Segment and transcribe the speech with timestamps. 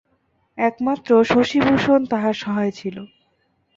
[0.57, 2.97] একমাত্র শশিভূষণ তাহার সহায় ছিল।